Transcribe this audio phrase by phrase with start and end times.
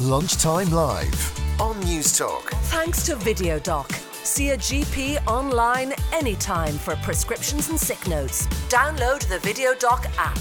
[0.00, 2.52] Lunchtime Live on News Talk.
[2.70, 3.92] Thanks to VideoDoc.
[4.24, 8.46] See a GP online anytime for prescriptions and sick notes.
[8.68, 10.36] Download the VideoDoc app.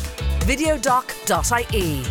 [0.46, 2.04] Videodoc.ie.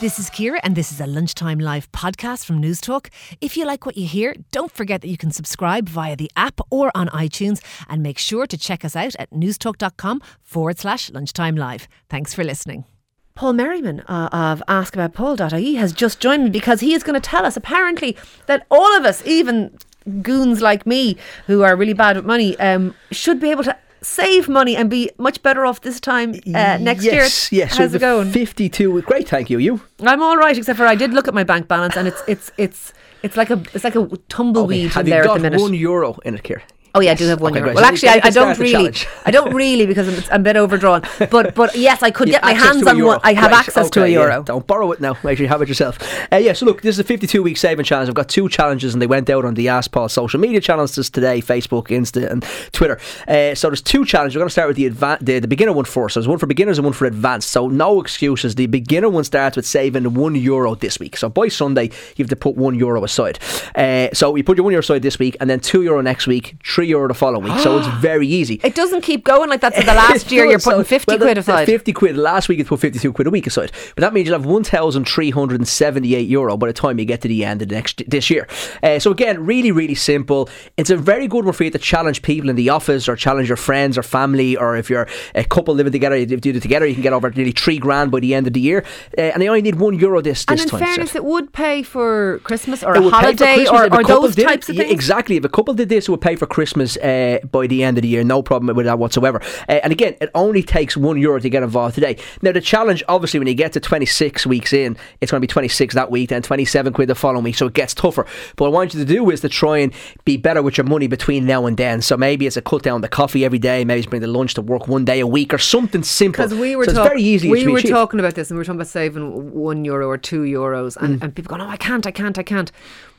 [0.00, 3.10] This is Ciara, and this is a lunchtime live podcast from News Talk.
[3.42, 6.58] If you like what you hear, don't forget that you can subscribe via the app
[6.70, 11.56] or on iTunes, and make sure to check us out at newstalk.com forward slash lunchtime
[11.56, 11.86] live.
[12.08, 12.86] Thanks for listening.
[13.34, 17.44] Paul Merriman uh, of askaboutpaul.ie has just joined me because he is going to tell
[17.46, 18.16] us apparently
[18.46, 19.76] that all of us, even
[20.20, 21.16] goons like me
[21.46, 25.10] who are really bad with money, um, should be able to save money and be
[25.16, 27.14] much better off this time uh, next year.
[27.14, 28.30] yes, Yes, How's so it going?
[28.32, 29.02] 52.
[29.02, 29.58] Great, thank you.
[29.58, 29.80] You?
[30.00, 32.50] I'm all right, except for I did look at my bank balance, and it's it's
[32.58, 35.50] it's it's like a it's like a tumbleweed Have in you there got at the
[35.50, 35.60] minute.
[35.62, 36.62] one euro in it, Ciara?
[36.94, 37.72] Oh yeah, I do have one Okay.
[37.72, 38.92] Well, actually, I, I don't really.
[39.24, 41.02] I don't really because I'm, I'm a bit overdrawn.
[41.30, 43.20] But but yes, I could get my hands on one.
[43.22, 44.20] I have Right, access to a okay, yeah.
[44.20, 44.42] euro.
[44.42, 45.16] Don't borrow it now.
[45.24, 45.98] Make sure you have it yourself.
[46.30, 48.08] Uh, yeah, so look, this is a 52 week saving challenge.
[48.08, 50.94] I've got two challenges and they went out on the Ask Paul social media channels
[51.10, 52.98] today Facebook, Insta, and Twitter.
[53.26, 54.36] Uh, so there's two challenges.
[54.36, 56.14] We're going to start with the, adva- the the beginner one first.
[56.14, 57.50] So there's one for beginners and one for advanced.
[57.50, 58.54] So no excuses.
[58.56, 61.16] The beginner one starts with saving one euro this week.
[61.16, 61.84] So by Sunday,
[62.16, 63.38] you have to put one euro aside.
[63.74, 66.26] Uh, so you put your one euro aside this week and then two euro next
[66.26, 67.58] week, three euro the following week.
[67.60, 68.60] so it's very easy.
[68.62, 69.74] It doesn't keep going like that.
[69.74, 71.66] So the last year you're putting So, fifty well, quid aside.
[71.66, 72.16] 50 quid.
[72.16, 73.72] Last week you put 52 quid a week aside.
[73.94, 77.62] But that means you'll have 1,378 euro by the time you get to the end
[77.62, 78.46] of the next this year.
[78.82, 80.48] Uh, so again, really, really simple.
[80.76, 83.48] It's a very good one for you to challenge people in the office or challenge
[83.48, 86.86] your friends or family or if you're a couple living together, you do it together,
[86.86, 88.84] you can get over nearly three grand by the end of the year.
[89.16, 90.80] Uh, and they only need one euro this, and this in time.
[90.80, 91.18] fairness, so.
[91.18, 94.34] it would pay for Christmas or It a would pay for holiday or, or those
[94.34, 94.46] did it.
[94.48, 94.92] types of Yeah, things.
[94.92, 95.36] Exactly.
[95.36, 98.02] If a couple did this, it would pay for Christmas uh, by the end of
[98.02, 98.24] the year.
[98.24, 99.40] No problem with that whatsoever.
[99.68, 102.16] Uh, and again, it only takes one euro to get involved today.
[102.42, 105.50] Now, the challenge, obviously, when you get to 26 weeks in, it's going to be
[105.50, 108.24] 26 that week, then 27 quid the following week, so it gets tougher.
[108.56, 109.92] But what I want you to do is to try and
[110.24, 112.02] be better with your money between now and then.
[112.02, 114.54] So maybe it's a cut down the coffee every day, maybe it's bring the lunch
[114.54, 116.44] to work one day a week or something simple.
[116.44, 118.60] Because we were so it's talk- very easily we were talking about this, and we
[118.60, 121.22] were talking about saving one euro or two euros, and, Mm.
[121.24, 122.72] and people go, "No, I can't, I can't, I can't,"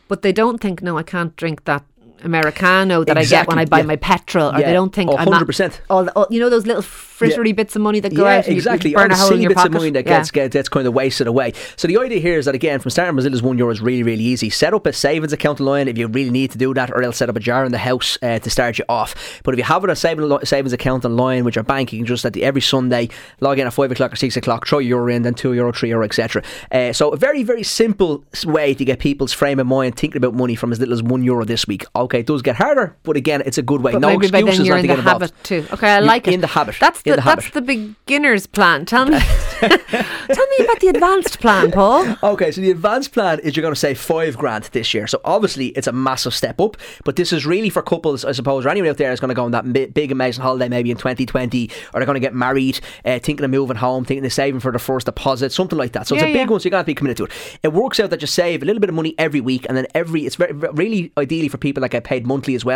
[0.07, 1.83] but they don't think, "No, I can't drink that."
[2.23, 3.83] Americano that I get when I buy yeah.
[3.85, 4.67] my petrol, or Yeah.
[4.67, 5.79] they don't think Oh, I'm not- 100%.
[5.89, 6.81] all, all- you know those little
[7.17, 8.89] frittery bits of money that go yeah, out you- exactly.
[8.91, 9.67] you burn All a the hole in your bits pocket.
[9.75, 10.17] of money that Yeah.
[10.17, 11.53] gets, get, gets kind of wasted away.
[11.75, 13.81] So the idea here is that again, from starting as little as one euro is
[13.81, 14.49] really, really easy.
[14.49, 17.17] Set up a savings account online if you really need to do that, or else
[17.17, 19.41] set up a jar in the house uh, to start you off.
[19.43, 22.25] But if you have a saving, savings account online with your bank, you can just
[22.25, 23.09] at the, every Sunday
[23.41, 25.71] log in at five o'clock or six o'clock, throw your euro in, then two euro,
[25.71, 26.41] three euro, etc.
[26.71, 30.33] Uh, so a very, very simple way to get people's frame of mind thinking about
[30.33, 31.85] money from as little as one euro this week.
[31.95, 33.91] Okay, it does get harder, but again, it's a good way.
[33.91, 35.21] But no excuses then you're not in to the get involved.
[35.23, 35.65] habit too.
[35.73, 36.33] Okay, I You're like it.
[36.33, 36.75] in the habit.
[36.79, 38.85] That's the, In the that's the beginner's plan.
[38.85, 39.19] Tell me,
[39.59, 42.15] tell me about the advanced plan, Paul.
[42.23, 45.07] Okay, so the advanced plan is you're going to save five grand this year.
[45.07, 48.65] So obviously it's a massive step up, but this is really for couples, I suppose,
[48.65, 50.97] or anyone out there is going to go on that big amazing holiday maybe in
[50.97, 54.61] 2020, or they're going to get married, uh, thinking of moving home, thinking of saving
[54.61, 56.07] for their first deposit, something like that.
[56.07, 56.45] So it's a big yeah.
[56.45, 57.31] one, so you're going to be committed to it.
[57.63, 59.87] It works out that you save a little bit of money every week, and then
[59.93, 62.71] every it's very- really ideally for people that get paid monthly as well.